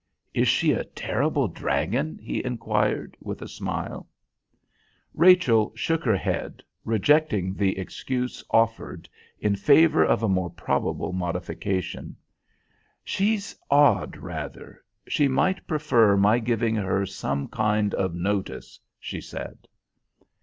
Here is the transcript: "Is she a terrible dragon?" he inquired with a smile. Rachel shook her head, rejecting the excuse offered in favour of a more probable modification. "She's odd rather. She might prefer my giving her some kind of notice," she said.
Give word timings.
"Is 0.33 0.47
she 0.47 0.71
a 0.71 0.83
terrible 0.83 1.47
dragon?" 1.47 2.17
he 2.19 2.43
inquired 2.43 3.15
with 3.21 3.43
a 3.43 3.47
smile. 3.47 4.07
Rachel 5.13 5.71
shook 5.75 6.03
her 6.05 6.17
head, 6.17 6.63
rejecting 6.83 7.53
the 7.53 7.77
excuse 7.77 8.43
offered 8.49 9.07
in 9.39 9.55
favour 9.55 10.03
of 10.03 10.23
a 10.23 10.27
more 10.27 10.49
probable 10.49 11.13
modification. 11.13 12.15
"She's 13.03 13.55
odd 13.69 14.17
rather. 14.17 14.83
She 15.07 15.27
might 15.27 15.67
prefer 15.67 16.17
my 16.17 16.39
giving 16.39 16.73
her 16.77 17.05
some 17.05 17.47
kind 17.47 17.93
of 17.93 18.15
notice," 18.15 18.79
she 18.99 19.21
said. 19.21 19.67